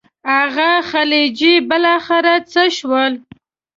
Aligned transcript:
هغه 0.33 0.69
خلجي 0.91 1.53
بالاخره 1.67 2.35
څه 2.51 2.63
شول. 2.77 3.13